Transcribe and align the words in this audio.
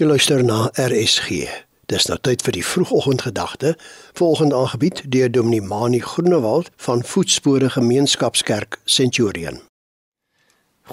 Jy 0.00 0.06
luister 0.08 0.40
na 0.40 0.70
RSG. 0.80 1.42
Dis 1.92 2.06
nou 2.08 2.16
tyd 2.24 2.40
vir 2.40 2.54
die 2.56 2.62
vroegoggendgedagte, 2.64 3.74
volgende 4.16 4.56
aangebied 4.56 5.02
deur 5.12 5.28
Dominee 5.28 5.60
Mani 5.60 5.98
Groenewald 6.00 6.70
van 6.80 7.02
Voetspore 7.04 7.68
Gemeenskapskerk 7.74 8.78
Centurion. 8.88 9.58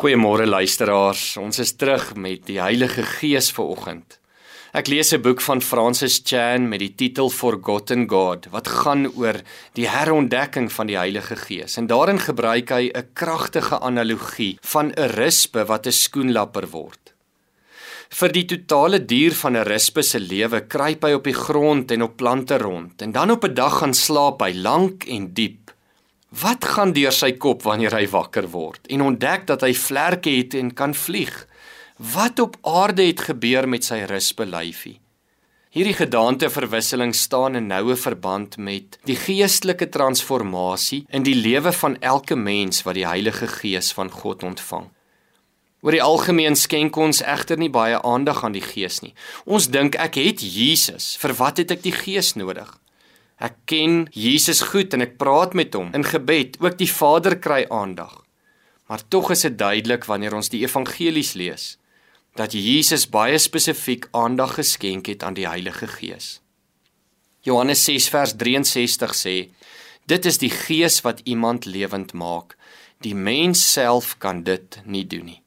Goeiemôre 0.01 0.43
luisteraars. 0.43 1.37
Ons 1.39 1.61
is 1.63 1.71
terug 1.79 2.09
met 2.19 2.43
die 2.49 2.59
Heilige 2.59 3.05
Gees 3.07 3.47
vanoggend. 3.55 4.17
Ek 4.75 4.91
lees 4.91 5.13
'n 5.15 5.21
boek 5.21 5.39
van 5.47 5.61
Francis 5.61 6.19
Chan 6.23 6.67
met 6.67 6.79
die 6.79 6.95
titel 6.95 7.29
Forgotten 7.29 8.03
God 8.09 8.49
wat 8.51 8.67
gaan 8.67 9.07
oor 9.15 9.39
die 9.79 9.87
herontdekking 9.87 10.67
van 10.71 10.87
die 10.87 10.97
Heilige 10.97 11.35
Gees. 11.35 11.77
En 11.77 11.87
daarin 11.87 12.19
gebruik 12.19 12.69
hy 12.69 12.91
'n 12.91 13.13
kragtige 13.13 13.79
analogie 13.79 14.57
van 14.61 14.91
'n 14.91 15.09
rispe 15.15 15.65
wat 15.65 15.87
'n 15.87 15.91
skoenlapper 15.91 16.67
word. 16.67 17.15
Vir 18.09 18.31
die 18.33 18.45
totale 18.49 18.97
dier 19.05 19.35
van 19.37 19.55
'n 19.55 19.67
rispe 19.67 20.01
se 20.03 20.19
lewe 20.19 20.61
kruip 20.67 21.03
hy 21.05 21.11
op 21.13 21.23
die 21.23 21.39
grond 21.45 21.91
en 21.91 22.01
op 22.01 22.17
plante 22.17 22.57
rond 22.57 23.01
en 23.01 23.11
dan 23.11 23.31
op 23.31 23.43
'n 23.45 23.53
dag 23.53 23.77
gaan 23.79 23.93
slaap 23.93 24.41
hy 24.41 24.53
lank 24.53 25.03
en 25.03 25.33
diep. 25.33 25.71
Wat 26.41 26.65
gaan 26.65 26.93
deur 26.93 27.11
sy 27.11 27.31
kop 27.31 27.61
wanneer 27.63 27.93
hy 27.93 28.07
wakker 28.07 28.49
word 28.49 28.87
en 28.89 29.01
ontdek 29.01 29.45
dat 29.45 29.61
hy 29.61 29.73
vlerke 29.73 30.29
het 30.29 30.53
en 30.53 30.73
kan 30.73 30.93
vlieg? 30.93 31.47
Wat 31.97 32.39
op 32.39 32.57
aarde 32.61 33.03
het 33.03 33.21
gebeur 33.21 33.67
met 33.67 33.83
sy 33.83 34.05
rispe 34.05 34.45
lyfie? 34.45 34.99
Hierdie 35.69 35.93
gedaanteverwisseling 35.93 37.15
staan 37.15 37.55
in 37.55 37.67
noue 37.67 37.95
verband 37.95 38.57
met 38.57 38.97
die 39.05 39.15
geestelike 39.15 39.89
transformasie 39.89 41.05
in 41.09 41.23
die 41.23 41.35
lewe 41.35 41.71
van 41.71 41.99
elke 42.01 42.35
mens 42.35 42.81
wat 42.83 42.95
die 42.95 43.05
Heilige 43.05 43.47
Gees 43.47 43.91
van 43.93 44.09
God 44.09 44.43
ontvang. 44.43 44.89
Oor 45.81 45.95
die 45.95 46.03
algemeen 46.03 46.57
skenk 46.59 46.97
ons 46.99 47.21
egter 47.23 47.59
nie 47.59 47.71
baie 47.71 48.01
aandag 48.03 48.43
aan 48.43 48.55
die 48.55 48.63
Gees 48.63 48.99
nie. 48.99 49.13
Ons 49.45 49.69
dink 49.71 49.95
ek 49.95 50.19
het 50.19 50.43
Jesus, 50.43 51.13
vir 51.21 51.33
wat 51.39 51.61
het 51.61 51.71
ek 51.71 51.85
die 51.85 51.95
Gees 51.95 52.33
nodig? 52.35 52.73
Ek 53.39 53.55
ken 53.71 54.09
Jesus 54.11 54.59
goed 54.73 54.93
en 54.93 55.05
ek 55.05 55.15
praat 55.21 55.55
met 55.55 55.75
hom 55.77 55.93
in 55.95 56.03
gebed, 56.03 56.57
ook 56.59 56.75
die 56.81 56.91
Vader 56.91 57.37
kry 57.39 57.63
aandag. 57.71 58.17
Maar 58.91 59.05
tog 59.07 59.31
is 59.31 59.45
dit 59.47 59.55
duidelik 59.55 60.03
wanneer 60.09 60.35
ons 60.35 60.51
die 60.51 60.65
evangelies 60.65 61.35
lees 61.39 61.75
dat 62.37 62.53
Jesus 62.53 63.07
baie 63.09 63.39
spesifiek 63.41 64.05
aandag 64.15 64.53
geskenk 64.59 65.09
het 65.11 65.23
aan 65.27 65.35
die 65.35 65.47
Heilige 65.47 65.87
Gees. 65.91 66.39
Johannes 67.43 67.83
6 67.87 68.07
vers 68.13 68.35
63 68.37 69.15
sê: 69.15 69.35
Dit 70.07 70.27
is 70.29 70.39
die 70.39 70.51
Gees 70.51 71.01
wat 71.07 71.23
iemand 71.23 71.65
lewend 71.65 72.13
maak. 72.13 72.55
Die 73.03 73.15
mens 73.15 73.63
self 73.73 74.17
kan 74.19 74.43
dit 74.43 74.79
nie 74.85 75.05
doen 75.07 75.25
nie. 75.25 75.41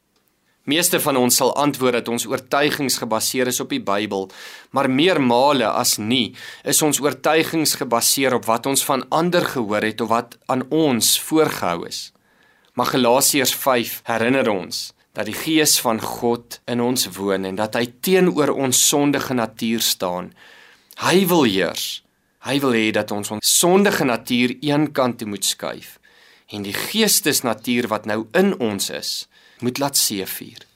Meeste 0.64 1.00
van 1.02 1.16
ons 1.18 1.36
sal 1.36 1.50
antwoord 1.58 1.96
dat 1.98 2.08
ons 2.08 2.24
oortuigings 2.30 3.00
gebaseer 3.02 3.48
is 3.50 3.58
op 3.60 3.72
die 3.74 3.82
Bybel, 3.82 4.28
maar 4.70 4.86
meermale 4.90 5.66
as 5.66 5.96
nie, 5.98 6.36
is 6.62 6.82
ons 6.86 7.00
oortuigings 7.02 7.74
gebaseer 7.80 8.36
op 8.38 8.46
wat 8.46 8.68
ons 8.70 8.84
van 8.86 9.02
ander 9.10 9.42
gehoor 9.42 9.82
het 9.82 10.00
of 10.00 10.12
wat 10.12 10.36
aan 10.46 10.62
ons 10.70 11.16
voorgehou 11.20 11.88
is. 11.88 12.12
Maar 12.78 12.92
Galasiërs 12.94 13.54
5 13.58 13.96
herinner 14.06 14.48
ons 14.52 14.92
dat 15.12 15.26
die 15.26 15.36
Gees 15.36 15.74
van 15.82 15.98
God 16.00 16.60
in 16.70 16.80
ons 16.80 17.08
woon 17.18 17.44
en 17.44 17.58
dat 17.58 17.74
hy 17.76 17.88
teenoor 18.00 18.54
ons 18.54 18.78
sondige 18.88 19.34
natuur 19.34 19.82
staan. 19.82 20.30
Hy 21.02 21.26
wil 21.26 21.44
heers. 21.44 22.04
Hy 22.46 22.56
wil 22.62 22.78
hê 22.78 22.86
dat 22.94 23.10
ons 23.14 23.34
ons 23.34 23.50
sondige 23.58 24.06
natuur 24.06 24.54
eenkant 24.62 25.18
toe 25.18 25.28
moet 25.28 25.44
skuif 25.46 25.98
en 26.52 26.64
die 26.66 26.74
geestesnatuur 26.76 27.86
wat 27.88 28.04
nou 28.04 28.26
in 28.36 28.52
ons 28.60 28.90
is, 28.92 29.12
moet 29.62 29.78
laat 29.78 29.96
seevier. 29.96 30.66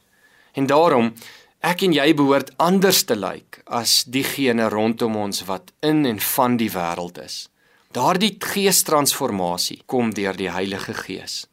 En 0.54 0.66
daarom 0.66 1.12
ek 1.60 1.82
en 1.82 1.92
jy 1.92 2.14
behoort 2.14 2.52
anders 2.62 3.02
te 3.04 3.16
lyk 3.16 3.60
as 3.66 4.04
diegene 4.04 4.68
rondom 4.72 5.16
ons 5.16 5.42
wat 5.48 5.72
in 5.82 6.06
en 6.06 6.20
van 6.20 6.56
die 6.56 6.70
wêreld 6.70 7.18
is. 7.22 7.48
Daardie 7.96 8.36
geestransformasie 8.40 9.82
kom 9.86 10.12
deur 10.14 10.36
die 10.36 10.50
Heilige 10.52 10.94
Gees. 10.94 11.46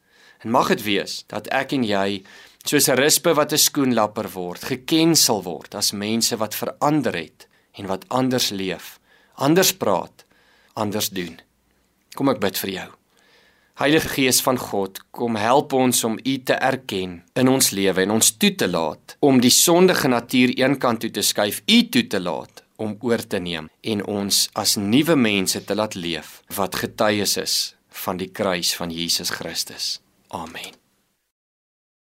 En 0.44 0.52
mag 0.52 0.68
dit 0.74 0.82
wees 0.84 1.22
dat 1.32 1.48
ek 1.48 1.72
en 1.72 1.84
jy 1.88 2.22
soos 2.64 2.88
'n 2.88 3.00
rispe 3.00 3.34
wat 3.34 3.52
'n 3.52 3.58
skoenlapper 3.58 4.28
word, 4.32 4.64
geken 4.64 5.16
sal 5.16 5.42
word 5.42 5.74
as 5.74 5.92
mense 5.92 6.36
wat 6.36 6.54
verander 6.54 7.14
het 7.14 7.48
en 7.72 7.86
wat 7.86 8.04
anders 8.08 8.50
leef, 8.50 8.98
anders 9.34 9.72
praat, 9.72 10.24
anders 10.74 11.08
doen. 11.08 11.40
Kom 12.14 12.28
ek 12.28 12.40
bid 12.40 12.58
vir 12.58 12.70
jou. 12.70 12.90
Heilige 13.74 14.08
Gees 14.08 14.38
van 14.40 14.58
God, 14.58 15.00
kom 15.10 15.34
help 15.34 15.72
ons 15.74 16.04
om 16.06 16.14
U 16.14 16.34
te 16.46 16.54
erken 16.62 17.16
in 17.34 17.48
ons 17.50 17.72
lewe 17.74 18.04
en 18.04 18.12
ons 18.14 18.28
toe 18.38 18.52
te 18.54 18.68
laat 18.70 19.16
om 19.18 19.40
die 19.42 19.50
sondige 19.50 20.06
natuur 20.12 20.52
eenkant 20.60 21.00
toe 21.02 21.10
te 21.10 21.24
skuif, 21.26 21.58
U 21.66 21.78
toe 21.90 22.04
te 22.06 22.20
laat 22.22 22.62
om 22.78 22.92
oor 23.02 23.24
te 23.26 23.40
neem 23.42 23.66
en 23.82 24.04
ons 24.06 24.44
as 24.62 24.76
nuwe 24.78 25.16
mense 25.18 25.58
te 25.66 25.74
laat 25.74 25.96
leef 25.98 26.36
wat 26.54 26.78
getuies 26.84 27.34
is 27.42 27.56
van 28.04 28.22
die 28.22 28.30
kruis 28.30 28.70
van 28.78 28.94
Jesus 28.94 29.34
Christus. 29.34 29.98
Amen. 30.30 30.78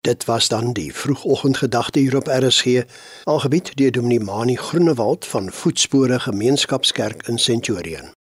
Dit 0.05 0.28
was 0.28 0.53
dan 0.53 0.75
die 0.77 0.93
vroegoggendgedagte 0.93 2.05
hier 2.05 2.19
op 2.21 2.28
RSG, 2.28 2.84
aangebied 3.25 3.73
deur 3.81 3.97
Dominee 3.97 4.21
Mani 4.21 4.61
Groenewald 4.61 5.25
van 5.25 5.49
Voetspore 5.53 6.21
Gemeenskapskerk 6.21 7.27
in 7.33 7.38
Centurion. 7.38 8.16